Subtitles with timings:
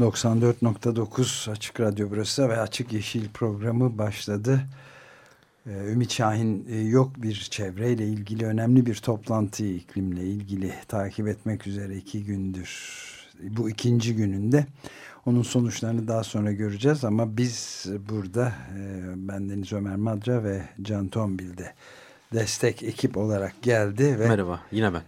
[0.00, 4.60] ...94.9 Açık Radyo burası ve Açık Yeşil programı başladı.
[5.66, 11.66] Ee, Ümit Şahin e, yok bir çevreyle ilgili önemli bir toplantıyı iklimle ilgili takip etmek
[11.66, 12.70] üzere iki gündür.
[13.42, 14.66] Bu ikinci gününde
[15.26, 21.08] onun sonuçlarını daha sonra göreceğiz ama biz burada e, ben Deniz Ömer Madra ve Can
[21.08, 21.74] Tombil'de
[22.32, 24.18] destek ekip olarak geldi.
[24.18, 25.02] ve Merhaba yine ben.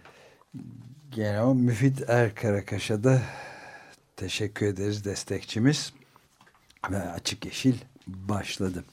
[1.11, 3.21] Gene o Müfit Erkarakaş'a da
[4.17, 5.93] teşekkür ederiz destekçimiz
[6.91, 7.75] ve Açık Yeşil
[8.07, 8.83] başladı.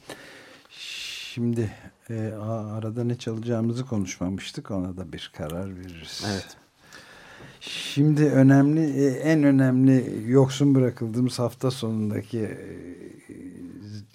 [0.70, 1.72] Şimdi
[2.10, 4.70] e, arada ne çalacağımızı konuşmamıştık.
[4.70, 6.24] Ona da bir karar veririz.
[6.30, 6.56] Evet.
[7.60, 12.58] Şimdi önemli, e, en önemli yoksun bırakıldığımız hafta sonundaki e,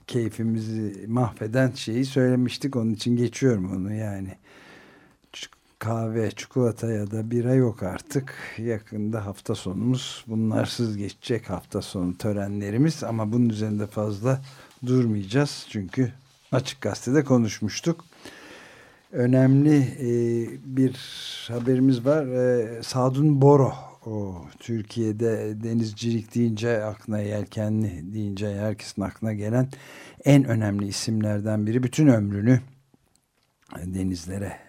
[0.08, 2.76] keyfimizi mahveden şeyi söylemiştik.
[2.76, 4.38] Onun için geçiyorum onu yani.
[5.86, 8.36] Kahve, çikolata ya da bira yok artık.
[8.58, 13.04] Yakında hafta sonumuz bunlarsız geçecek hafta sonu törenlerimiz.
[13.04, 14.42] Ama bunun üzerinde fazla
[14.86, 15.68] durmayacağız.
[15.70, 16.12] Çünkü
[16.52, 18.06] Açık Gazete'de konuşmuştuk.
[19.12, 20.10] Önemli e,
[20.78, 20.96] bir
[21.48, 22.26] haberimiz var.
[22.26, 23.74] E, Sadun Boro,
[24.06, 29.70] o Türkiye'de denizcilik deyince aklına yelkenli deyince herkesin aklına gelen
[30.26, 31.84] en önemli isimlerden biri.
[31.84, 32.60] Bütün ömrünü
[33.86, 34.65] denizlere e,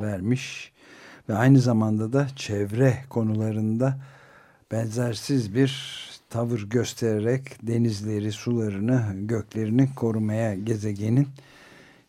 [0.00, 0.72] vermiş
[1.28, 3.98] ve aynı zamanda da çevre konularında
[4.72, 6.00] benzersiz bir
[6.30, 11.28] tavır göstererek denizleri, sularını, göklerini korumaya gezegenin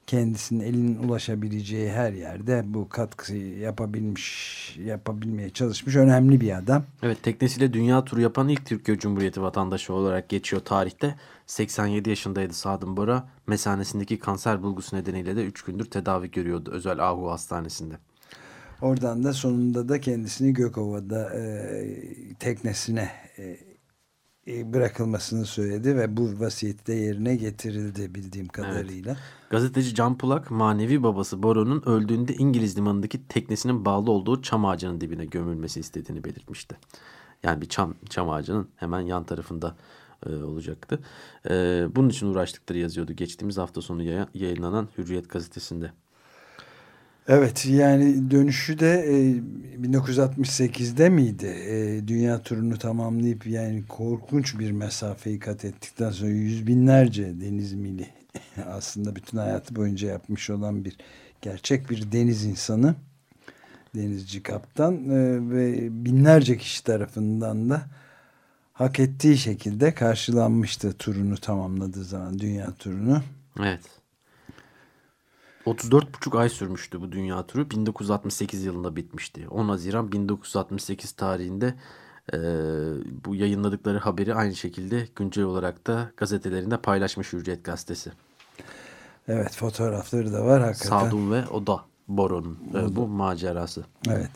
[0.08, 6.84] kendisinin elinin ulaşabileceği her yerde bu katkıyı yapabilmiş, yapabilmeye çalışmış önemli bir adam.
[7.04, 11.16] Evet teknesiyle dünya turu yapan ilk Türkiye Cumhuriyeti vatandaşı olarak geçiyor tarihte.
[11.46, 13.30] 87 yaşındaydı Sadım Bora.
[13.48, 17.96] Mesanesindeki kanser bulgusu nedeniyle de 3 gündür tedavi görüyordu özel Ahu Hastanesi'nde.
[18.82, 21.44] Oradan da sonunda da kendisini Gökova'da e,
[22.40, 23.58] teknesine e,
[24.48, 29.12] bırakılmasını söyledi ve bu vasiyette yerine getirildi bildiğim kadarıyla.
[29.12, 29.50] Evet.
[29.50, 35.26] Gazeteci Can Pulak manevi babası Boro'nun öldüğünde İngiliz limanındaki teknesinin bağlı olduğu çam ağacının dibine
[35.26, 36.78] gömülmesi istediğini belirtmişti.
[37.44, 39.76] Yani bir çam, çam ağacının hemen yan tarafında
[40.26, 41.00] e, olacaktı.
[41.50, 44.04] E, bunun için uğraştıkları yazıyordu geçtiğimiz hafta sonu
[44.34, 45.92] yayınlanan Hürriyet gazetesinde.
[47.28, 49.42] Evet yani dönüşü de e,
[49.82, 51.46] 1968'de miydi?
[51.46, 58.08] E, dünya turunu tamamlayıp yani korkunç bir mesafeyi kat ettikten sonra yüz binlerce deniz mili
[58.66, 60.98] aslında bütün hayatı boyunca yapmış olan bir
[61.42, 62.96] gerçek bir deniz insanı
[63.96, 67.82] denizci kaptan e, ve binlerce kişi tarafından da
[68.74, 73.22] hak ettiği şekilde karşılanmıştı turunu tamamladığı zaman dünya turunu.
[73.60, 73.82] Evet.
[75.68, 77.72] 34,5 ay sürmüştü bu dünya turu.
[77.72, 79.48] 1968 yılında bitmişti.
[79.50, 81.74] 10 Haziran 1968 tarihinde
[82.34, 82.38] e,
[83.26, 88.12] bu yayınladıkları haberi aynı şekilde güncel olarak da gazetelerinde paylaşmış Hürriyet Gazetesi.
[89.28, 90.90] Evet fotoğrafları da var hakikaten.
[90.90, 93.86] Sadun ve Oda Boron'un e, bu macerası.
[94.10, 94.32] Evet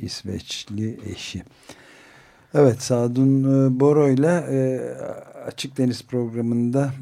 [0.00, 1.42] İsveçli eşi.
[2.54, 3.44] Evet Sadun
[3.80, 4.30] Boro ile
[5.46, 6.92] Açık Deniz programında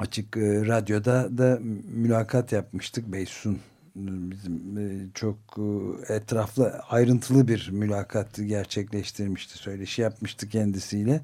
[0.00, 1.58] Açık e, Radyo'da da
[1.94, 3.58] mülakat yapmıştık Beysun.
[3.96, 9.58] Bizim e, çok e, etraflı, ayrıntılı bir mülakat gerçekleştirmişti.
[9.58, 11.20] Söyleşi yapmıştı kendisiyle.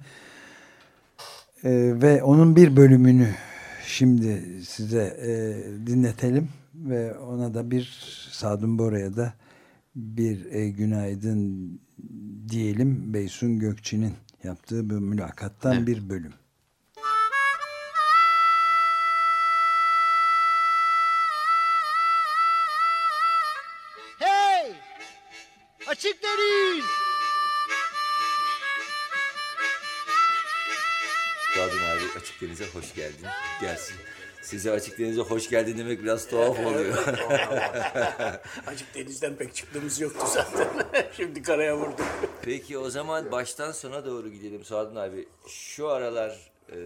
[1.65, 1.71] E,
[2.03, 3.29] ve onun bir bölümünü
[3.87, 5.31] şimdi size e,
[5.87, 6.49] dinletelim.
[6.75, 7.99] Ve ona da bir
[8.31, 9.35] Sadun Bora'ya da
[9.95, 11.71] bir e, günaydın
[12.49, 13.15] diyelim.
[13.15, 14.13] Beysun Gökçe'nin
[14.45, 15.87] yaptığı bu mülakattan evet.
[15.87, 16.33] bir bölüm.
[32.77, 33.27] Hoş geldin.
[33.61, 33.97] Gelsin.
[34.43, 36.95] Size açık denize hoş geldin demek biraz tuhaf oluyor.
[38.67, 40.69] açık denizden pek çıktığımız yoktu zaten.
[41.17, 42.07] Şimdi karaya vurduk.
[42.43, 45.29] Peki o zaman baştan sona doğru gidelim Sadun abi.
[45.49, 46.79] Şu aralar e,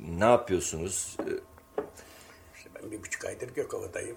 [0.00, 1.16] ne yapıyorsunuz?
[2.56, 4.16] İşte ben bir buçuk aydır Gökova'dayım.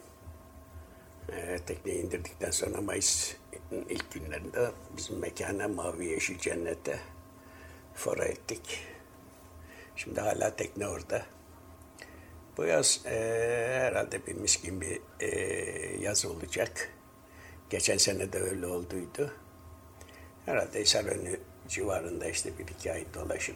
[1.30, 3.34] E, tekneyi indirdikten sonra Mayıs
[3.90, 7.00] ilk günlerinde bizim mekana Mavi Yeşil Cennet'te
[7.94, 8.95] fora ettik.
[9.96, 11.26] Şimdi hala tekne orada.
[12.58, 13.18] Bu yaz e,
[13.80, 15.30] herhalde bir miskin bir e,
[16.02, 16.90] yaz olacak.
[17.70, 19.32] Geçen sene de öyle olduydu.
[20.46, 23.56] Herhalde Hisarönü civarında işte bir iki ay dolaşıp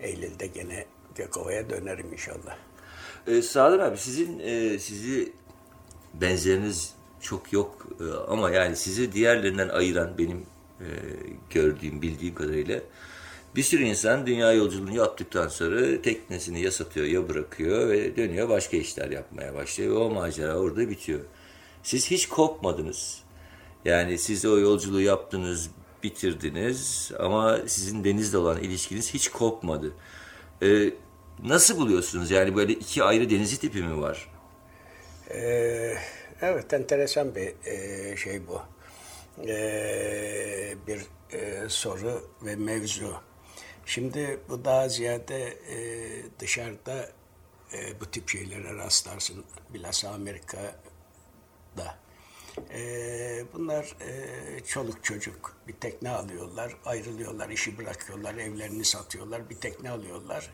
[0.00, 2.56] Eylül'de gene Gökova'ya dönerim inşallah.
[3.26, 5.32] Ee, Sadır abi sizin e, sizi
[6.14, 10.46] benzeriniz çok yok e, ama yani sizi diğerlerinden ayıran benim
[10.80, 10.86] e,
[11.50, 12.80] gördüğüm bildiğim kadarıyla
[13.56, 18.76] bir sürü insan dünya yolculuğunu yaptıktan sonra teknesini ya satıyor ya bırakıyor ve dönüyor başka
[18.76, 21.20] işler yapmaya başlıyor ve o macera orada bitiyor.
[21.82, 23.22] Siz hiç kopmadınız.
[23.84, 25.70] Yani siz o yolculuğu yaptınız,
[26.02, 29.92] bitirdiniz ama sizin denizle olan ilişkiniz hiç kopmadı.
[30.62, 30.90] Ee,
[31.44, 32.30] nasıl buluyorsunuz?
[32.30, 34.28] Yani böyle iki ayrı denizi tipi mi var?
[35.30, 35.94] Ee,
[36.42, 38.62] evet, enteresan bir e, şey bu.
[39.48, 41.00] Ee, bir
[41.32, 43.29] e, soru ve mevzu.
[43.90, 45.78] Şimdi bu daha ziyade e,
[46.38, 47.12] dışarıda
[47.72, 49.44] e, bu tip şeylere rastlarsın.
[49.70, 51.98] Bilhassa Amerika'da.
[52.70, 59.90] E, bunlar e, çoluk çocuk bir tekne alıyorlar, ayrılıyorlar, işi bırakıyorlar, evlerini satıyorlar, bir tekne
[59.90, 60.50] alıyorlar.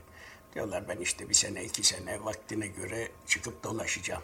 [0.55, 4.23] Diyorlar ben işte bir sene, iki sene vaktine göre çıkıp dolaşacağım.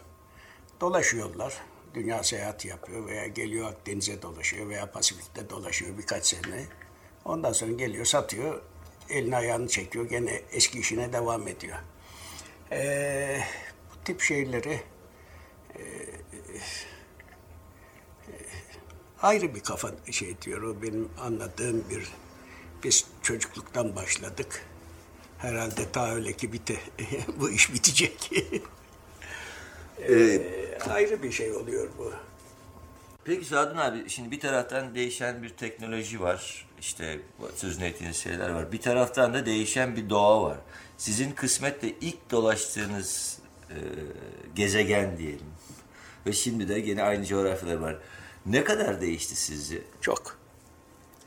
[0.81, 1.61] Dolaşıyorlar,
[1.93, 6.65] dünya seyahati yapıyor veya geliyor Akdeniz'e dolaşıyor veya Pasifik'te dolaşıyor birkaç sene.
[7.25, 8.61] Ondan sonra geliyor, satıyor,
[9.09, 11.77] elini ayağını çekiyor, gene eski işine devam ediyor.
[12.71, 13.39] Ee,
[13.91, 14.81] bu tip şeyleri
[15.75, 15.81] e,
[19.21, 20.61] ayrı bir kafa şey diyor.
[20.61, 22.11] O benim anladığım bir
[22.83, 24.65] biz çocukluktan başladık.
[25.37, 26.77] Herhalde ta öyle ki bite,
[27.39, 28.31] bu iş bitecek.
[30.09, 30.41] ee,
[30.89, 32.13] ayrı bir şey oluyor bu.
[33.25, 36.67] Peki Sadun abi şimdi bir taraftan değişen bir teknoloji var.
[36.79, 37.19] İşte
[37.55, 38.71] sözünü ettiğiniz şeyler var.
[38.71, 40.57] Bir taraftan da değişen bir doğa var.
[40.97, 43.39] Sizin kısmetle ilk dolaştığınız
[43.69, 43.75] e,
[44.55, 45.45] gezegen diyelim.
[46.25, 47.97] Ve şimdi de gene aynı coğrafyalar var.
[48.45, 49.81] Ne kadar değişti sizce?
[50.01, 50.37] Çok.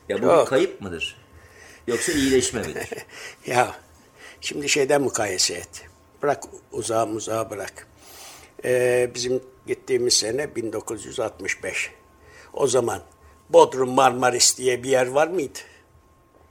[0.09, 0.45] Ya bu Çok.
[0.45, 1.17] bir kayıp mıdır?
[1.87, 2.89] Yoksa iyileşme midir?
[3.47, 3.75] Ya
[4.41, 5.85] şimdi şeyden mukayese et.
[6.23, 7.87] Bırak uzağa uzağa bırak.
[8.63, 11.91] Ee, bizim gittiğimiz sene 1965.
[12.53, 13.01] O zaman
[13.49, 15.59] Bodrum Marmaris diye bir yer var mıydı?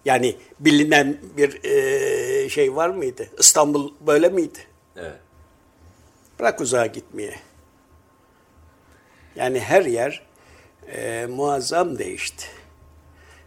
[0.04, 3.28] Yani bilinen bir e, şey var mıydı?
[3.38, 4.58] İstanbul böyle miydi?
[4.96, 5.20] evet.
[6.38, 7.34] Bırak uzağa gitmeye.
[9.36, 10.26] Yani her yer
[10.86, 12.46] e, muazzam değişti.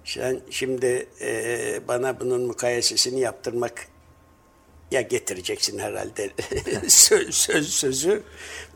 [0.05, 3.87] Sen şimdi e, bana bunun mukayesesini yaptırmak
[4.91, 6.29] ya getireceksin herhalde
[6.87, 8.23] söz, söz sözü.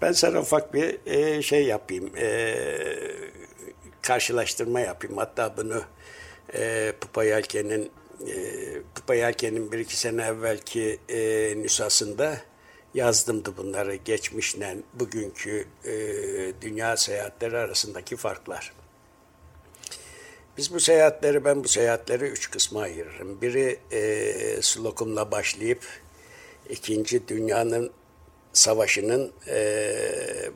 [0.01, 2.56] Ben sana ufak bir e, şey yapayım, e,
[4.01, 5.18] karşılaştırma yapayım.
[5.18, 5.83] Hatta bunu
[6.54, 7.92] e, Pupa Yelken'in
[8.27, 8.36] e,
[8.95, 12.42] Pupa Yelken'in bir iki sene evvelki e, nüshasında
[12.94, 13.95] yazdımdı bunları.
[13.95, 15.94] Geçmişle bugünkü e,
[16.62, 18.74] dünya seyahatleri arasındaki farklar.
[20.57, 23.42] Biz bu seyahatleri, ben bu seyahatleri üç kısma ayırırım.
[23.42, 25.86] Biri e, Slokum'la başlayıp
[26.69, 27.92] ikinci dünyanın
[28.54, 29.95] savaşının e,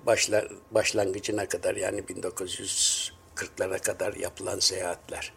[0.05, 5.33] başla, başlangıcına kadar yani 1940'lara kadar yapılan seyahatler.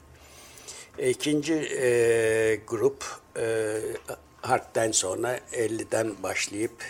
[0.99, 3.05] E, İkinci e, grup
[3.37, 3.79] e,
[4.43, 6.85] Harp'ten sonra 50'den başlayıp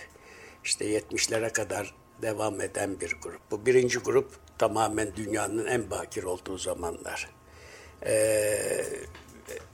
[0.65, 3.41] işte 70'lere kadar devam eden bir grup.
[3.51, 7.31] Bu birinci grup tamamen dünyanın en bakir olduğu zamanlar.
[8.07, 8.85] E,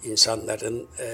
[0.05, 1.11] insanların e,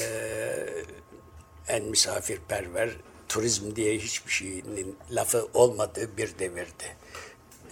[1.69, 2.91] en misafirperver,
[3.29, 6.97] turizm diye hiçbir şeyin lafı olmadığı bir devirdi.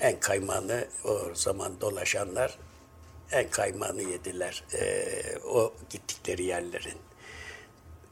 [0.01, 2.59] En kaymağını o zaman dolaşanlar
[3.33, 6.99] en kaymağını yediler e, o gittikleri yerlerin.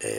[0.04, 0.10] E,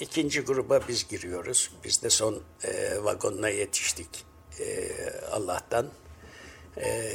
[0.00, 1.70] ikinci gruba biz giriyoruz.
[1.84, 4.24] Biz de son e, vagonuna yetiştik
[4.60, 4.90] e,
[5.30, 5.86] Allah'tan.
[6.76, 7.12] E,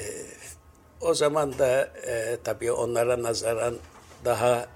[1.01, 3.77] o zaman da e, tabii onlara nazaran
[4.25, 4.67] daha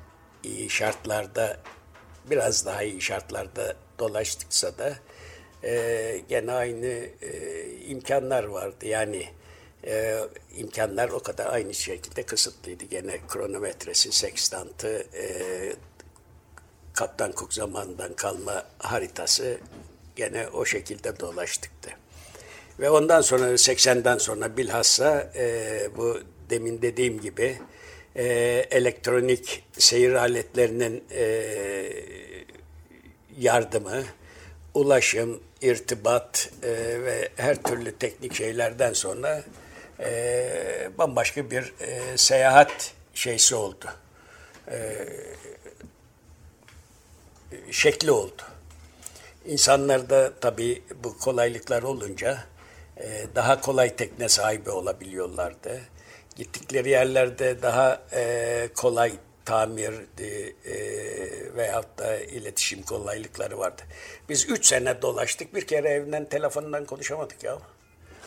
[0.44, 1.60] iyi şartlarda,
[2.30, 4.96] biraz daha iyi şartlarda dolaştıksa da
[5.64, 6.86] e, gene aynı
[7.22, 8.86] e, imkanlar vardı.
[8.86, 9.26] Yani
[9.88, 10.20] e,
[10.58, 12.84] imkanlar o kadar aynı şekilde kısıtlıydı.
[12.84, 15.26] Gene kronometresi, sekstantı, e,
[16.94, 19.58] Kaptan Cook zamanından kalma haritası
[20.16, 21.90] gene o şekilde dolaştıktı.
[22.80, 27.58] Ve ondan sonra 80'den sonra bilhassa e, bu demin dediğim gibi
[28.16, 28.24] e,
[28.72, 31.46] elektronik seyir aletlerinin e,
[33.40, 34.04] yardımı,
[34.74, 36.70] ulaşım, irtibat e,
[37.04, 39.44] ve her türlü teknik şeylerden sonra
[40.00, 43.86] e, bambaşka bir e, seyahat şeysi oldu.
[44.72, 45.08] e,
[47.72, 48.42] şekli oldu.
[49.46, 52.44] İnsanlarda tabii bu kolaylıklar olunca
[52.98, 55.82] e, daha kolay tekne sahibi olabiliyorlardı.
[56.36, 59.14] Gittikleri yerlerde daha e, kolay
[59.46, 63.82] tamir e, veyahut da iletişim kolaylıkları vardı.
[64.30, 65.56] Biz üç sene dolaştık.
[65.56, 67.60] Bir kere evinden telefondan konuşamadık ya.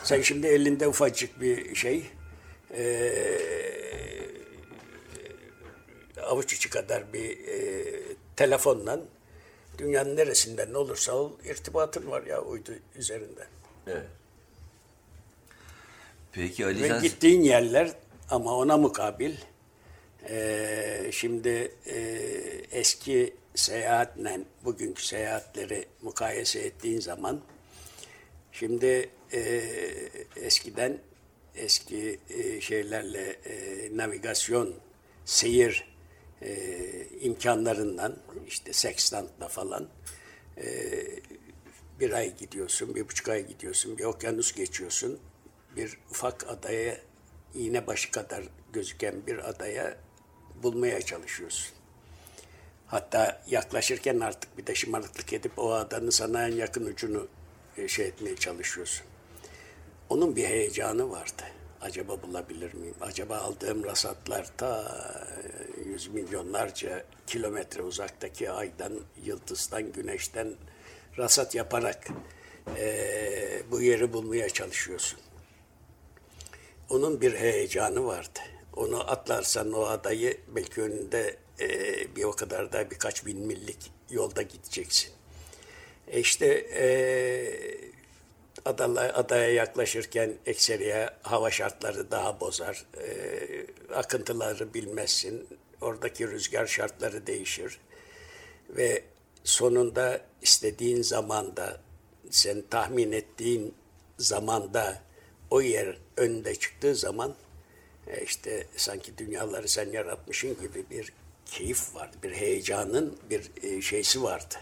[0.03, 2.05] Sen şimdi elinde ufacık bir şey
[2.77, 3.13] e,
[6.21, 7.85] avuç içi kadar bir e,
[8.35, 8.99] telefonla
[9.77, 13.47] dünyanın neresinden olursa ol irtibatın var ya uydu üzerinden.
[13.87, 14.18] Evet.
[16.39, 17.91] Peki Ali Ve gittiğin yerler
[18.29, 19.35] ama ona mukabil
[20.29, 21.97] e, şimdi e,
[22.71, 27.41] eski seyahatle bugünkü seyahatleri mukayese ettiğin zaman
[28.51, 29.63] şimdi e,
[30.35, 30.97] eskiden
[31.55, 34.75] eski e, şeylerle e, navigasyon,
[35.25, 35.87] seyir
[36.41, 36.57] e,
[37.21, 38.17] imkanlarından
[38.47, 39.87] işte sextantla falan
[40.57, 40.65] e,
[41.99, 45.19] bir ay gidiyorsun, bir buçuk ay gidiyorsun, bir okyanus geçiyorsun,
[45.75, 46.97] bir ufak adaya
[47.53, 49.97] iğne başı kadar gözüken bir adaya
[50.63, 51.75] bulmaya çalışıyorsun.
[52.87, 57.27] Hatta yaklaşırken artık bir de şımarıklık edip o adanın sana en yakın ucunu
[57.77, 59.05] e, şey etmeye çalışıyorsun.
[60.09, 61.43] Onun bir heyecanı vardı.
[61.81, 62.95] Acaba bulabilir miyim?
[63.01, 64.97] Acaba aldığım rasatlar ta
[65.85, 70.53] yüz milyonlarca kilometre uzaktaki aydan, yıldızdan, güneşten
[71.17, 72.07] rasat yaparak
[72.77, 75.19] e, bu yeri bulmaya çalışıyorsun.
[76.89, 78.39] Onun bir heyecanı vardı.
[78.75, 81.67] Onu atlarsan o adayı belki önünde e,
[82.15, 85.11] bir o kadar da birkaç bin millik yolda gideceksin.
[86.07, 86.85] E işte e,
[88.65, 92.85] adala, adaya yaklaşırken ekseriye hava şartları daha bozar.
[92.97, 95.47] E, akıntıları bilmezsin.
[95.81, 97.79] Oradaki rüzgar şartları değişir.
[98.69, 99.03] Ve
[99.43, 101.81] sonunda istediğin zamanda,
[102.29, 103.75] sen tahmin ettiğin
[104.17, 105.01] zamanda
[105.51, 107.35] o yer önünde çıktığı zaman
[108.07, 111.13] e işte sanki dünyaları sen yaratmışın gibi bir
[111.45, 114.55] keyif vardı, bir heyecanın bir e, şeysi vardı.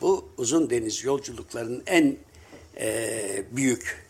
[0.00, 2.16] Bu uzun deniz yolculuklarının en
[2.80, 4.08] e, büyük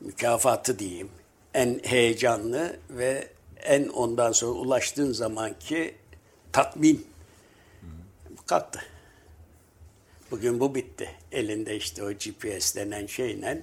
[0.00, 1.08] mükafatı diyeyim,
[1.54, 3.28] en heyecanlı ve
[3.62, 5.94] en ondan sonra ulaştığın zamanki
[6.52, 7.06] tatmin
[8.46, 8.80] kalktı.
[10.30, 11.10] Bugün bu bitti.
[11.32, 13.62] Elinde işte o GPS denen şeyle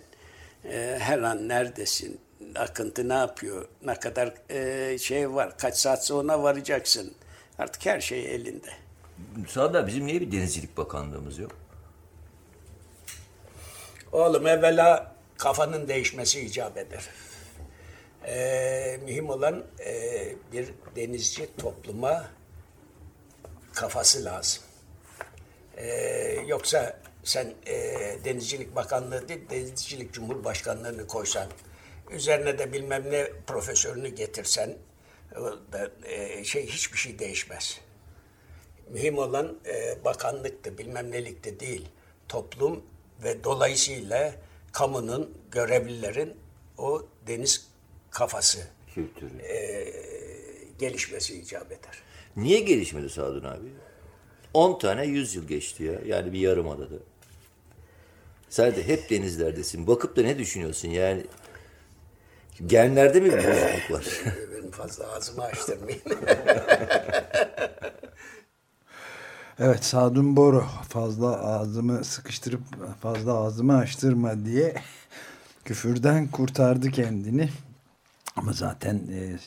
[0.69, 2.21] e, her an neredesin,
[2.55, 7.13] akıntı ne yapıyor, ne kadar e, şey var, kaç saat sonra varacaksın.
[7.59, 8.69] Artık her şey elinde.
[9.47, 11.51] Sağda bizim niye bir denizcilik bakanlığımız yok?
[14.11, 17.09] Oğlum evvela kafanın değişmesi icap eder.
[18.27, 19.93] Ee, mühim olan e,
[20.51, 22.25] bir denizci topluma
[23.73, 24.63] kafası lazım.
[25.77, 27.75] Ee, yoksa sen e,
[28.25, 31.47] Denizcilik Bakanlığı değil, Denizcilik Cumhurbaşkanlığını koysan,
[32.11, 34.77] üzerine de bilmem ne profesörünü getirsen,
[35.73, 37.79] da, e, şey hiçbir şey değişmez.
[38.89, 41.87] Mühim olan e, bakanlıktı, bilmem nelikti değil.
[42.29, 42.83] Toplum
[43.23, 44.35] ve dolayısıyla
[44.71, 46.33] kamunun, görevlilerin
[46.77, 47.67] o deniz
[48.09, 49.41] kafası Kültürü.
[49.41, 49.93] e,
[50.79, 52.03] gelişmesi icap eder.
[52.35, 53.67] Niye gelişmedi Sadun abi?
[54.53, 55.99] 10 tane 100 yıl geçti ya.
[56.05, 56.95] Yani bir yarım adada.
[58.55, 59.87] Sen de hep denizlerdesin.
[59.87, 61.23] Bakıp da ne düşünüyorsun yani?
[62.65, 64.05] Genlerde mi bir bozukluk var?
[64.63, 66.03] Ben fazla ağzımı açtırmayayım.
[69.59, 72.61] Evet Sadun Boro fazla ağzımı sıkıştırıp
[73.01, 74.75] fazla ağzımı açtırma diye
[75.65, 77.49] küfürden kurtardı kendini.
[78.35, 79.39] Ama zaten e,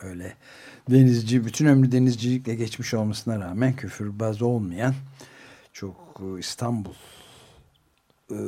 [0.00, 0.34] öyle
[0.90, 4.94] denizci bütün ömrü denizcilikle geçmiş olmasına rağmen küfürbaz olmayan
[5.72, 6.94] çok e, İstanbul
[8.30, 8.38] e,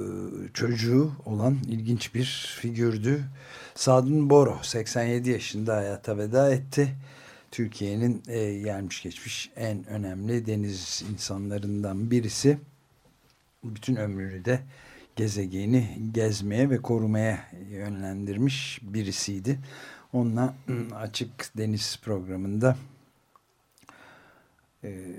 [0.54, 3.25] çocuğu olan ilginç bir figürdü.
[3.75, 6.95] Sadun Boro 87 yaşında hayata veda etti.
[7.50, 12.59] Türkiye'nin e, gelmiş geçmiş en önemli deniz insanlarından birisi.
[13.64, 14.61] Bütün ömrünü de
[15.16, 17.38] gezegeni gezmeye ve korumaya
[17.71, 19.59] yönlendirmiş birisiydi.
[20.12, 20.54] Onunla
[20.95, 22.76] açık deniz programında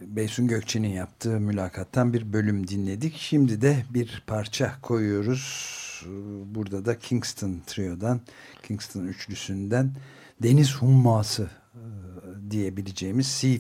[0.08, 3.16] Beysun Gökçe'nin yaptığı mülakattan bir bölüm dinledik.
[3.18, 5.78] Şimdi de bir parça koyuyoruz.
[6.46, 8.22] Burada da Kingston Trio'dan,
[8.64, 9.92] Kingston üçlüsünden
[10.44, 11.82] Deniz Humması e,
[12.52, 13.60] diyebileceğimiz Sea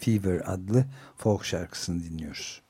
[0.00, 0.84] Fever adlı
[1.16, 2.65] folk şarkısını dinliyoruz.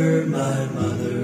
[0.00, 1.19] My mother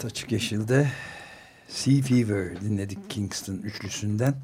[0.00, 0.88] Evet Açık Yeşil'de
[1.68, 4.34] Sea Fever dinledik Kingston üçlüsünden.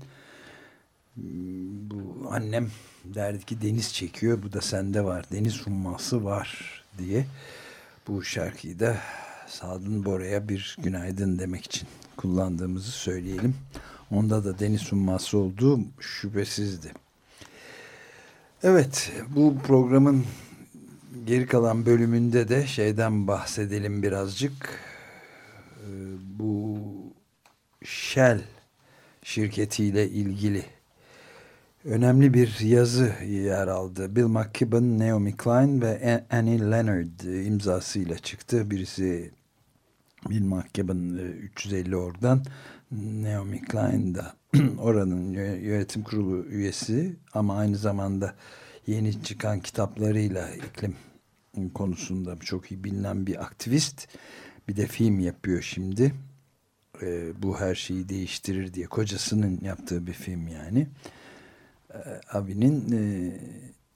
[1.91, 2.71] Bu annem
[3.05, 7.27] derdi ki deniz çekiyor bu da sende var deniz humması var diye
[8.09, 8.97] bu şarkıyı da
[9.47, 13.55] Sadun Bora'ya bir günaydın demek için kullandığımızı söyleyelim.
[14.11, 16.93] Onda da deniz humması olduğu şüphesizdi.
[18.63, 20.25] Evet bu programın
[21.27, 24.87] geri kalan bölümünde de şeyden bahsedelim birazcık.
[25.87, 25.91] Ee,
[26.39, 26.79] Bu
[27.85, 28.41] Shell
[29.23, 30.65] şirketiyle ilgili
[31.85, 34.17] önemli bir yazı yer aldı.
[34.17, 38.71] Bill McKibben, Naomi Klein ve Annie Leonard imzasıyla çıktı.
[38.71, 39.31] Birisi
[40.31, 42.45] Bill McKibben e, 350 oradan,
[42.93, 44.37] Naomi Klein da
[44.79, 48.35] oranın yö- yönetim kurulu üyesi ama aynı zamanda
[48.87, 50.97] yeni çıkan kitaplarıyla iklim
[51.75, 54.09] konusunda çok iyi bilinen bir aktivist.
[54.69, 56.15] Bir de film yapıyor şimdi.
[57.03, 58.87] Ee, bu her şeyi değiştirir diye.
[58.87, 60.87] Kocasının yaptığı bir film yani.
[61.95, 61.99] Ee,
[62.33, 63.33] Avi'nin e,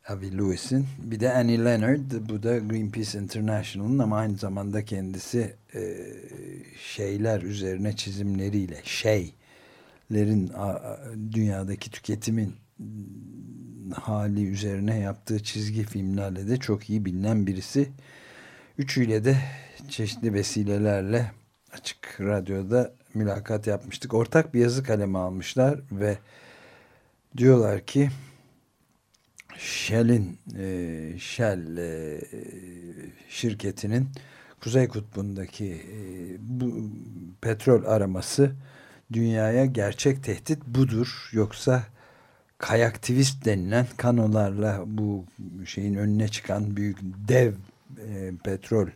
[0.09, 5.97] Avi Lewis'in bir de Annie Leonard bu da Greenpeace International'ın ama aynı zamanda kendisi e,
[6.81, 10.99] şeyler üzerine çizimleriyle şeylerin a-
[11.33, 12.55] dünyadaki tüketimin
[13.95, 17.89] hali üzerine yaptığı çizgi filmlerle de çok iyi bilinen birisi.
[18.79, 19.37] Üçüyle de
[19.89, 21.31] çeşitli vesilelerle
[21.73, 24.15] açık radyoda mülakat yapmıştık.
[24.15, 26.19] Ortak bir yazı kalemi almışlar ve
[27.37, 28.11] diyorlar ki
[29.59, 32.21] Shell'in e, Shell e,
[33.29, 34.09] şirketinin
[34.61, 35.99] Kuzey Kutbu'ndaki e,
[36.39, 36.91] bu
[37.41, 38.53] petrol araması
[39.13, 41.31] dünyaya gerçek tehdit budur.
[41.33, 41.83] Yoksa
[42.59, 45.25] kayaktivist denilen kanolarla bu
[45.67, 47.53] şeyin önüne çıkan büyük dev
[47.99, 48.87] e, petrol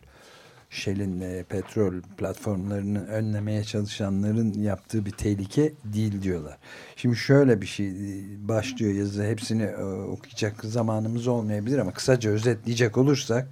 [0.69, 6.57] Shell'in e, petrol platformlarını önlemeye çalışanların yaptığı bir tehlike değil diyorlar.
[6.95, 9.23] Şimdi şöyle bir şey e, başlıyor yazı.
[9.23, 9.75] Hepsini
[10.07, 13.47] okuyacak zamanımız olmayabilir ama kısaca özetleyecek olursak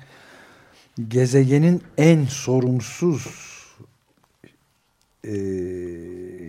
[1.08, 3.27] gezegenin en sorumsuz
[5.27, 5.34] e,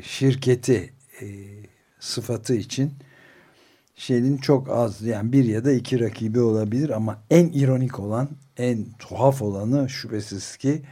[0.02, 1.26] şirketi e,
[2.00, 2.92] sıfatı için
[3.96, 8.86] Shell'in çok az yani bir ya da iki rakibi olabilir ama en ironik olan en
[8.98, 10.82] tuhaf olanı şüphesiz ki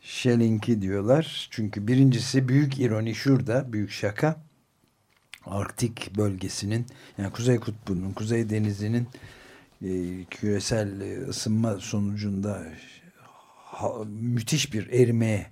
[0.00, 1.48] Shell'inki diyorlar.
[1.50, 4.42] Çünkü birincisi büyük ironi şurada büyük şaka
[5.46, 6.86] Arktik bölgesinin
[7.18, 9.08] yani Kuzey Kutbu'nun Kuzey Denizi'nin
[9.82, 12.62] e, küresel e, ısınma sonucunda
[13.56, 15.46] ha, müthiş bir erimeye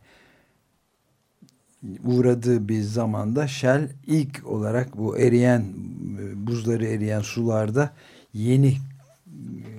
[2.05, 5.61] uğradığı bir zamanda Shell ilk olarak bu eriyen
[6.21, 7.91] e, buzları eriyen sularda
[8.35, 8.77] yeni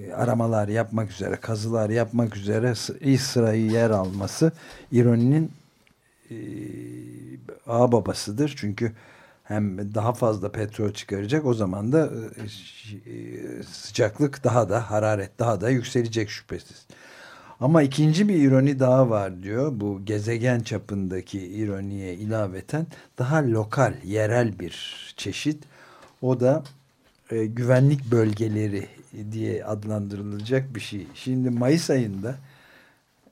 [0.10, 4.52] e, aramalar yapmak üzere kazılar yapmak üzere ilk sırayı yer alması
[4.92, 5.52] ironinin
[6.32, 6.36] e,
[7.68, 8.54] ağ babasıdır.
[8.58, 8.92] Çünkü
[9.44, 15.62] hem daha fazla petrol çıkaracak o zaman da e, e, sıcaklık daha da hararet daha
[15.62, 16.86] da yükselecek şüphesiz.
[17.62, 19.72] Ama ikinci bir ironi daha var diyor.
[19.76, 25.64] Bu gezegen çapındaki ironiye ilaveten daha lokal, yerel bir çeşit.
[26.22, 26.64] O da
[27.32, 28.88] e, güvenlik bölgeleri
[29.32, 31.08] diye adlandırılacak bir şey.
[31.14, 32.36] Şimdi Mayıs ayında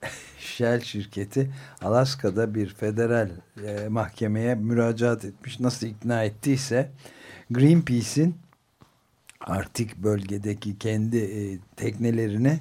[0.39, 3.29] Shell şirketi Alaska'da bir federal
[3.65, 5.59] e, mahkemeye müracaat etmiş.
[5.59, 6.89] Nasıl ikna ettiyse
[7.51, 8.35] Greenpeace'in
[9.39, 12.59] Arktik bölgedeki kendi e, teknelerine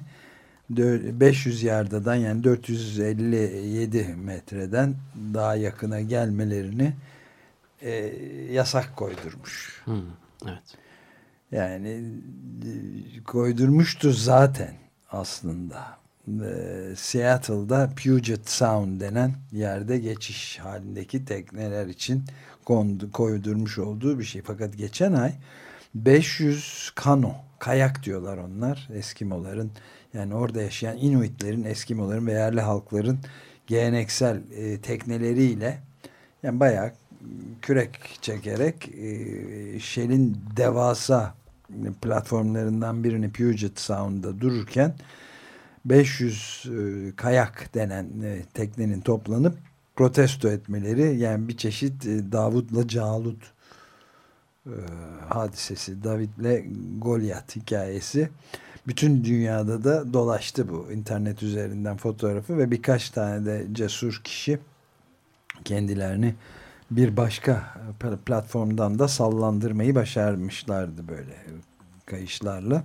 [0.69, 4.95] 500 yardadan yani 457 metreden
[5.33, 6.93] daha yakına gelmelerini
[7.81, 7.91] e,
[8.51, 9.81] yasak koydurmuş.
[9.85, 10.01] Hmm,
[10.47, 10.77] evet.
[11.51, 14.73] Yani e, koydurmuştu zaten
[15.11, 15.99] aslında.
[16.27, 22.23] E, Seattle'da Puget Sound denen yerde geçiş halindeki tekneler için
[22.65, 24.41] kondu, koydurmuş olduğu bir şey.
[24.41, 25.33] Fakat geçen ay
[25.95, 29.71] 500 kano, kayak diyorlar onlar Eskimoların
[30.13, 33.19] yani orada yaşayan Inuitlerin, Eskimoların ve yerli halkların
[33.67, 35.79] geleneksel e, tekneleriyle
[36.43, 36.91] yani bayağı
[37.61, 41.35] kürek çekerek e, Shell'in devasa
[42.01, 44.93] platformlarından birini Puget Sound'da dururken
[45.85, 49.57] 500 e, kayak denen e, teknenin toplanıp
[49.95, 53.43] protesto etmeleri yani bir çeşit e, Davut'la Calut
[54.65, 54.75] e,
[55.29, 56.63] hadisesi David'le
[56.99, 58.29] Goliath hikayesi
[58.87, 64.59] bütün dünyada da dolaştı bu internet üzerinden fotoğrafı ve birkaç tane de cesur kişi
[65.65, 66.35] kendilerini
[66.91, 67.63] bir başka
[68.25, 71.35] platformdan da sallandırmayı başarmışlardı böyle
[72.05, 72.83] kayışlarla.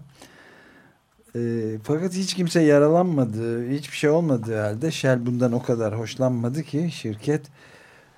[1.36, 6.90] E, fakat hiç kimse yaralanmadı, hiçbir şey olmadığı halde Shell bundan o kadar hoşlanmadı ki
[6.92, 7.42] şirket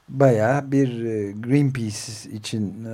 [0.08, 2.90] bayağı bir e, Greenpeace için e,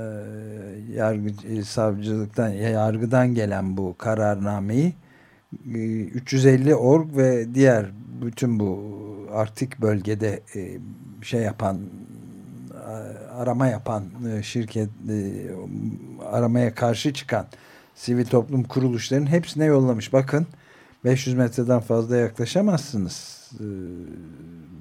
[0.95, 4.95] yargı, e, savcılıktan yargıdan gelen bu kararnameyi
[5.65, 7.87] 350 org ve diğer
[8.23, 10.41] bütün bu Arktik bölgede
[11.23, 11.79] şey yapan
[13.39, 14.05] arama yapan
[14.43, 14.89] şirket
[16.25, 17.47] aramaya karşı çıkan
[17.95, 20.13] sivil toplum kuruluşlarının hepsine yollamış.
[20.13, 20.47] Bakın
[21.05, 23.51] 500 metreden fazla yaklaşamazsınız.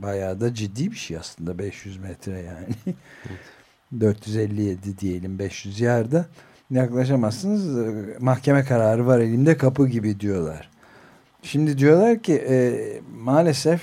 [0.02, 2.76] Bayağı da ciddi bir şey aslında 500 metre yani.
[2.86, 2.96] Evet.
[4.00, 6.26] 457 diyelim 500 yarda
[6.72, 7.94] yaklaşamazsınız.
[8.20, 10.70] Mahkeme kararı var elimde kapı gibi diyorlar.
[11.44, 12.84] Şimdi diyorlar ki e,
[13.18, 13.82] maalesef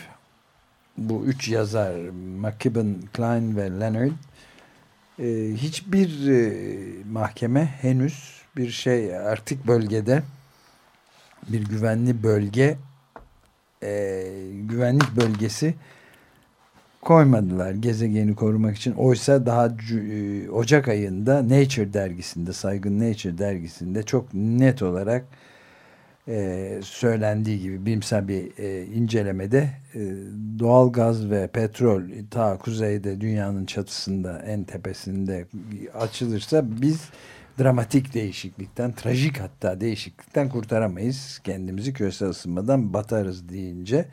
[0.98, 1.94] bu üç yazar
[2.38, 4.10] McKibben, Klein ve Leonard
[5.18, 6.52] e, hiçbir e,
[7.10, 10.22] mahkeme henüz bir şey artık bölgede
[11.48, 12.76] bir güvenli bölge
[13.82, 15.74] e, güvenlik bölgesi
[17.08, 18.92] koymadılar gezegeni korumak için.
[18.92, 25.24] Oysa daha e, Ocak ayında Nature dergisinde, saygın Nature dergisinde çok net olarak
[26.28, 30.00] e, söylendiği gibi bilimsel bir e, incelemede e,
[30.58, 35.46] doğal gaz ve petrol ta kuzeyde dünyanın çatısında en tepesinde
[36.00, 37.08] açılırsa biz
[37.60, 41.40] dramatik değişiklikten, trajik hatta değişiklikten kurtaramayız.
[41.44, 44.04] Kendimizi küresel ısınmadan batarız deyince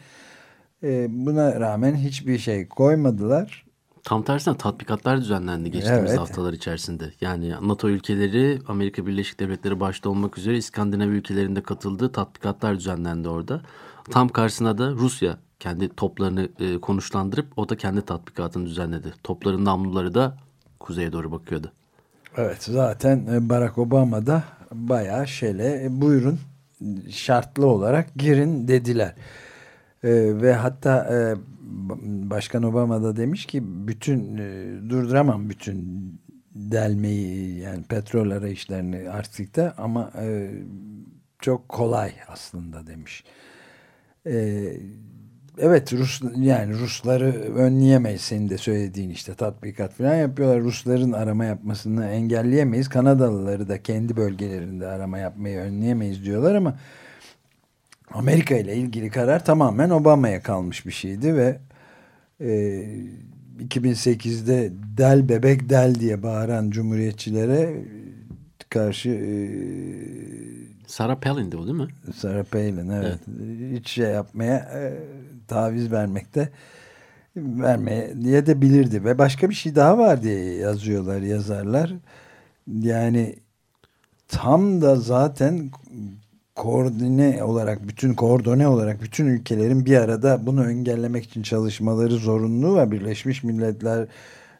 [0.86, 3.66] e, buna rağmen hiçbir şey koymadılar.
[4.04, 6.20] Tam tersine tatbikatlar düzenlendi geçtiğimiz evet.
[6.20, 7.12] haftalar içerisinde.
[7.22, 13.62] Yani NATO ülkeleri, Amerika Birleşik Devletleri başta olmak üzere İskandinav ülkelerinde katıldığı tatbikatlar düzenlendi orada.
[14.12, 19.14] Tam karşısına da Rusya kendi toplarını e, konuşlandırıp o da kendi tatbikatını düzenledi.
[19.24, 20.38] Topların namluları da
[20.80, 21.72] kuzeye doğru bakıyordu.
[22.38, 26.40] Evet zaten e, Barack Obama da bayağı şeyle e, buyurun
[27.10, 29.14] şartlı olarak girin dediler.
[30.06, 31.36] Ee, ve hatta e,
[32.30, 35.86] Başkan Obama da demiş ki bütün e, durduramam bütün
[36.56, 40.52] delmeyi yani petrol arayışlarını Arktik'te ama e,
[41.40, 43.24] çok kolay aslında demiş.
[44.28, 44.64] E,
[45.58, 50.62] evet Rus yani Rusları önleyemeyiz senin de söylediğin işte tatbikat falan yapıyorlar.
[50.62, 52.90] Rusların arama yapmasını engelleyemeyiz.
[52.90, 56.78] Kanadalıları da kendi bölgelerinde arama yapmayı önleyemeyiz diyorlar ama
[58.16, 61.60] Amerika ile ilgili karar tamamen Obama'ya kalmış bir şeydi ve
[62.42, 62.48] e,
[63.60, 67.84] 2008'de del bebek del diye bağıran cumhuriyetçilere
[68.70, 69.32] karşı e,
[70.88, 71.88] Sarah Palin'di o değil mi?
[72.16, 73.20] Sarah Palin evet.
[73.72, 74.94] Hiç şey yapmaya e,
[75.48, 76.50] taviz vermekte
[77.36, 81.94] vermeye diye de bilirdi ve başka bir şey daha var diye yazıyorlar yazarlar.
[82.68, 83.36] Yani
[84.28, 85.72] tam da zaten
[86.56, 92.92] koordine olarak bütün koordine olarak bütün ülkelerin bir arada bunu engellemek için çalışmaları zorunlu ve
[92.92, 94.08] Birleşmiş Milletler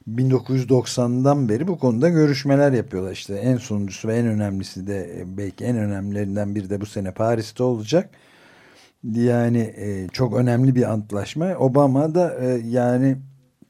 [0.10, 5.66] 1990'dan beri bu konuda görüşmeler yapıyorlar işte en sonuncusu ve en önemlisi de e, belki
[5.66, 8.10] en önemlilerinden biri de bu sene Paris'te olacak.
[9.14, 11.56] Yani e, çok önemli bir antlaşma.
[11.56, 13.18] Obama da e, yani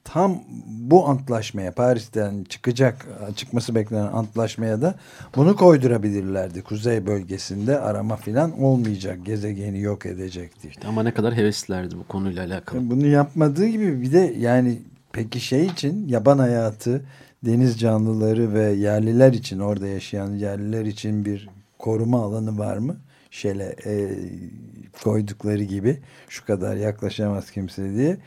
[0.05, 4.95] tam bu antlaşmaya Paris'ten çıkacak çıkması beklenen antlaşmaya da
[5.35, 6.61] bunu koydurabilirlerdi.
[6.61, 9.19] Kuzey bölgesinde arama filan olmayacak.
[9.25, 10.67] Gezegeni yok edecekti.
[10.67, 12.89] İşte ama ne kadar heveslilerdi bu konuyla alakalı.
[12.89, 14.79] Bunu yapmadığı gibi bir de yani
[15.11, 17.05] peki şey için yaban hayatı
[17.45, 22.97] deniz canlıları ve yerliler için orada yaşayan yerliler için bir koruma alanı var mı?
[23.31, 24.09] Şöyle e,
[25.03, 28.17] koydukları gibi şu kadar yaklaşamaz kimse diye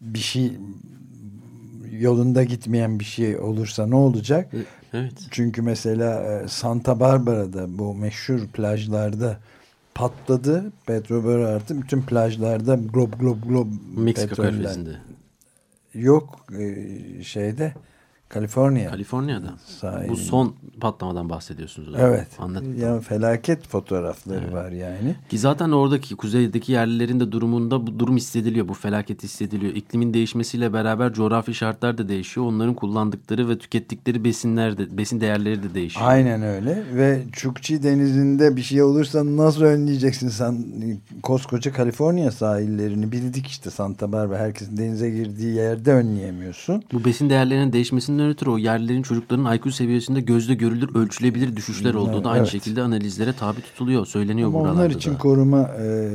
[0.00, 0.52] bir, şey
[1.90, 4.52] yolunda gitmeyen bir şey olursa ne olacak?
[4.92, 5.12] Evet.
[5.30, 9.38] Çünkü mesela e, Santa Barbara'da bu meşhur plajlarda
[9.94, 10.72] patladı.
[10.86, 14.96] Petrobör artı bütün plajlarda glob glob glob Meksika körfezinde.
[15.94, 17.74] Yok e, şeyde
[18.28, 18.90] Kaliforniya.
[18.90, 19.54] Kaliforniya'da.
[19.66, 20.08] Sahil.
[20.08, 21.88] Bu son patlamadan bahsediyorsunuz.
[21.88, 22.06] o zaman.
[22.08, 22.28] Evet.
[22.38, 22.80] Anladım.
[22.80, 25.14] Ya felaket fotoğrafları var yani.
[25.28, 28.68] Ki zaten oradaki kuzeydeki yerlilerin de durumunda bu durum hissediliyor.
[28.68, 29.74] Bu felaket hissediliyor.
[29.74, 32.46] İklimin değişmesiyle beraber coğrafi şartlar da değişiyor.
[32.46, 36.06] Onların kullandıkları ve tükettikleri besinler de, besin değerleri de değişiyor.
[36.08, 40.64] Aynen öyle ve Çukçi denizinde bir şey olursa nasıl önleyeceksin sen
[41.22, 46.82] koskoca Kaliforniya sahillerini bildik işte Santa Barbara herkesin denize girdiği yerde önleyemiyorsun.
[46.92, 52.24] Bu besin değerlerinin değişmesinden ötürü o yerlilerin çocukların IQ seviyesinde gözle görülür, ölçülebilir düşüşler olduğu
[52.24, 52.50] da aynı Evet.
[52.52, 54.06] şekilde analizlere tabi tutuluyor.
[54.06, 55.18] Söyleniyor Ama buralarda onlar için da.
[55.18, 56.10] koruma e,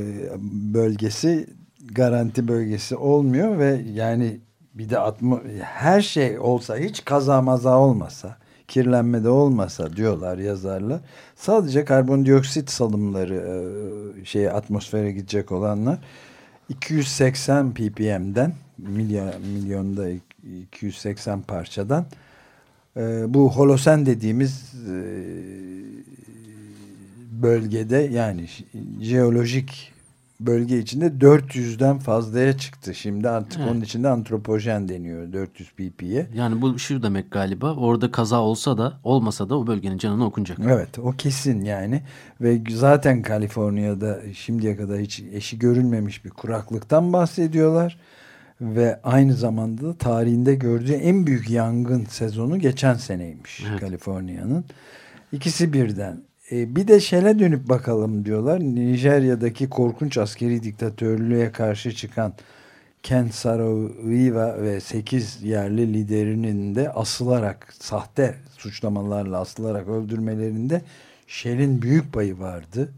[0.73, 1.47] bölgesi
[1.91, 4.39] garanti bölgesi olmuyor ve yani
[4.73, 8.37] bir de atmo her şey olsa hiç kaza maza olmasa
[8.67, 10.99] kirlenme de olmasa diyorlar yazarlar.
[11.35, 13.35] Sadece karbondioksit salımları
[14.21, 15.97] e, şeye atmosfere gidecek olanlar
[16.69, 20.07] 280 ppm'den milyon, milyonda
[20.43, 22.05] 280 parçadan
[22.97, 24.95] e, bu holosen dediğimiz e,
[27.41, 28.45] bölgede yani
[29.01, 29.91] jeolojik
[30.45, 32.95] bölge içinde 400'den fazlaya çıktı.
[32.95, 33.71] Şimdi artık Evet.
[33.71, 36.27] onun içinde antropojen deniyor 400 pp'ye.
[36.33, 40.57] Yani bu şu demek galiba orada kaza olsa da olmasa da o bölgenin canına okunacak.
[40.63, 42.01] Evet o kesin yani
[42.41, 47.97] ve zaten Kaliforniya'da şimdiye kadar hiç eşi görülmemiş bir kuraklıktan bahsediyorlar
[48.61, 53.79] ve aynı zamanda da tarihinde gördüğü en büyük yangın sezonu geçen seneymiş Evet.
[53.79, 54.65] Kaliforniya'nın.
[55.31, 56.21] İkisi birden.
[56.51, 58.59] E, bir de şele dönüp bakalım diyorlar.
[58.59, 62.33] Nijerya'daki korkunç askeri diktatörlüğe karşı çıkan
[63.03, 70.81] Ken Saro-Wiwa ve 8 yerli liderinin de asılarak sahte suçlamalarla asılarak öldürmelerinde
[71.27, 72.89] Shell'in büyük payı vardı.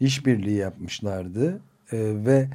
[0.00, 1.60] İşbirliği yapmışlardı
[1.92, 2.48] E, ve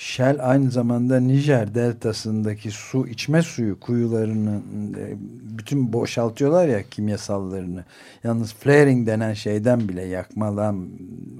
[0.00, 4.60] Shell aynı zamanda Nijer deltasındaki su içme suyu kuyularını
[4.98, 5.16] e,
[5.58, 7.84] bütün boşaltıyorlar ya kimyasallarını.
[8.24, 10.88] Yalnız flaring denen şeyden bile yakmadan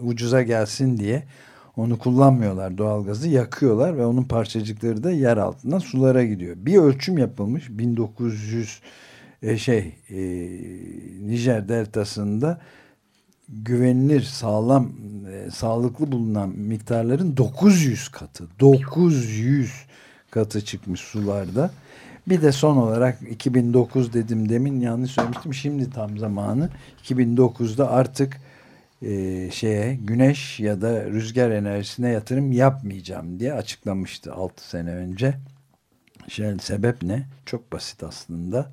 [0.03, 1.23] ucuza gelsin diye
[1.77, 6.57] onu kullanmıyorlar doğalgazı yakıyorlar ve onun parçacıkları da yer altından sulara gidiyor.
[6.59, 8.81] Bir ölçüm yapılmış 1900
[9.43, 10.19] e, şey e,
[11.27, 12.61] Nijer deltasında
[13.51, 14.93] güvenilir sağlam
[15.33, 19.73] e, sağlıklı bulunan miktarların 900 katı 900
[20.31, 21.71] katı çıkmış sularda.
[22.29, 25.55] Bir de son olarak 2009 dedim demin yanlış söylemiştim.
[25.55, 26.71] Şimdi tam zamanı
[27.05, 28.41] 2009'da artık
[29.03, 35.35] e, şeye güneş ya da rüzgar enerjisine yatırım yapmayacağım diye açıklamıştı 6 sene önce.
[36.29, 37.27] Şey, sebep ne?
[37.47, 38.71] Çok basit aslında.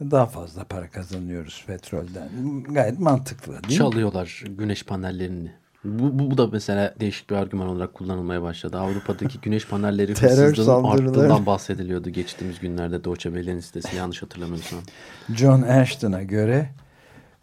[0.00, 2.28] Daha fazla para kazanıyoruz petrolden.
[2.68, 3.72] Gayet mantıklı değil mi?
[3.78, 5.52] Çalıyorlar güneş panellerini.
[5.84, 8.78] Bu, bu, bu da mesela değişik bir argüman olarak kullanılmaya başladı.
[8.78, 11.10] Avrupa'daki güneş panelleri saldırıları.
[11.10, 14.78] arttığından bahsediliyordu geçtiğimiz günlerde Deutsche Welle'nin sitesi yanlış hatırlamıyorsam.
[15.34, 16.68] John Ashton'a göre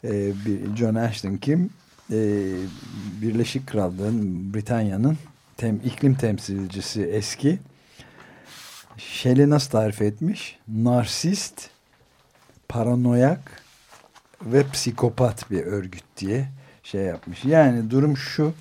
[0.04, 0.12] e,
[0.46, 1.70] bir- John Ashton kim?
[2.12, 2.18] E,
[3.22, 5.18] Birleşik Krallığın, Britanya'nın
[5.58, 7.60] tem, iklim temsilcisi eski.
[8.98, 10.60] Shell'i nasıl tarif etmiş?
[10.68, 11.70] Narsist,
[12.69, 13.63] paranoyak
[14.41, 16.47] ve psikopat bir örgüt diye
[16.84, 17.45] şey yapmış.
[17.45, 18.54] Yani durum şu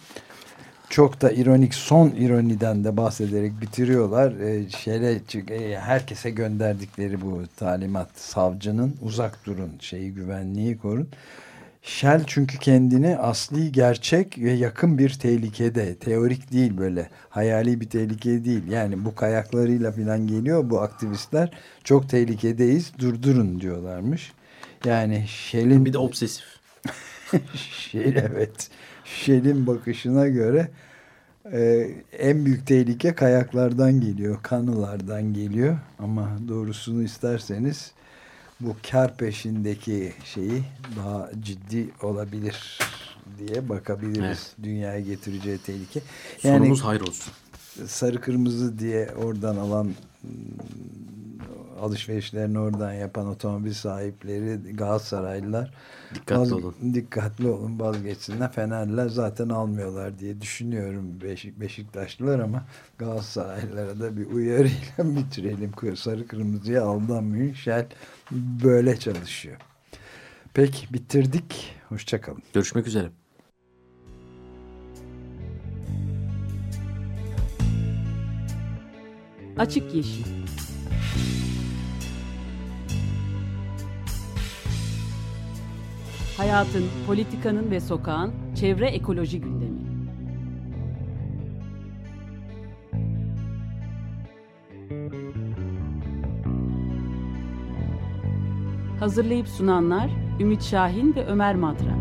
[0.90, 4.32] çok da ironik son ironiden de bahsederek bitiriyorlar.
[4.32, 5.20] E, şeyle
[5.78, 11.08] herkese gönderdikleri bu talimat savcının uzak durun şeyi güvenliği korun.
[11.84, 18.44] Shell çünkü kendini asli gerçek ve yakın bir tehlikede teorik değil böyle hayali bir tehlike
[18.44, 18.68] değil.
[18.68, 21.50] Yani bu kayaklarıyla falan geliyor bu aktivistler
[21.84, 24.32] çok tehlikedeyiz durdurun diyorlarmış.
[24.84, 26.44] Yani Shell'in Bir de obsesif.
[27.54, 28.70] Shell evet.
[29.04, 30.68] Shell'in bakışına göre
[31.52, 35.78] e, en büyük tehlike kayaklardan geliyor kanılardan geliyor.
[35.98, 37.92] Ama doğrusunu isterseniz
[38.60, 40.62] bu kar peşindeki şeyi
[40.96, 42.78] daha ciddi olabilir
[43.38, 44.22] diye bakabiliriz.
[44.24, 44.54] Evet.
[44.62, 46.02] Dünyaya getireceği tehlike.
[46.38, 47.32] Sonumuz hayır olsun.
[47.86, 49.94] sarı kırmızı diye oradan alan
[51.80, 55.74] alışverişlerini oradan yapan otomobil sahipleri Galatasaraylılar
[56.14, 56.74] Dikkatli olun.
[56.94, 58.52] dikkatli olun vazgeçsinler.
[58.52, 62.64] Fenerliler zaten almıyorlar diye düşünüyorum Beşik, Beşiktaşlılar ama
[62.98, 65.96] Galatasaraylılara da bir uyarıyla bitirelim.
[65.96, 67.52] Sarı kırmızıya aldanmayın.
[67.52, 67.86] Shell
[68.64, 69.56] böyle çalışıyor.
[70.54, 71.74] Peki bitirdik.
[71.88, 73.08] Hoşçakalın Görüşmek üzere.
[79.58, 80.43] Açık Yeşil
[86.36, 89.84] Hayatın, politikanın ve sokağın çevre ekoloji gündemi.
[99.00, 101.94] Hazırlayıp sunanlar Ümit Şahin ve Ömer Madra.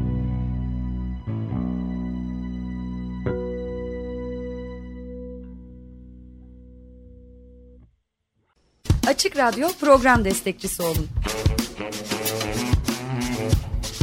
[9.08, 11.08] Açık Radyo program destekçisi olun.